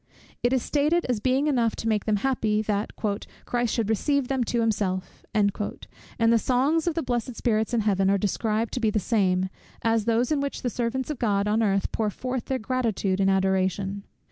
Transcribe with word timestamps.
It 0.41 0.51
is 0.51 0.63
stated 0.63 1.05
as 1.05 1.19
being 1.19 1.45
enough 1.45 1.75
to 1.75 1.87
make 1.87 2.05
them 2.05 2.15
happy, 2.15 2.63
that 2.63 2.89
"Christ 3.45 3.71
should 3.71 3.87
receive 3.87 4.29
them 4.29 4.43
to 4.45 4.59
himself;" 4.59 5.23
and 5.31 5.51
the 5.53 6.39
songs 6.39 6.87
of 6.87 6.95
the 6.95 7.03
blessed 7.03 7.35
spirits 7.35 7.71
in 7.71 7.81
Heaven 7.81 8.09
are 8.09 8.17
described 8.17 8.73
to 8.73 8.79
be 8.79 8.89
the 8.89 8.97
same, 8.99 9.49
as 9.83 10.05
those 10.05 10.31
in 10.31 10.41
which 10.41 10.63
the 10.63 10.71
servants 10.71 11.11
of 11.11 11.19
God 11.19 11.47
on 11.47 11.61
earth 11.61 11.91
pour 11.91 12.09
forth 12.09 12.45
their 12.45 12.57
gratitude 12.57 13.19
and 13.19 13.29
adoration. 13.29 14.03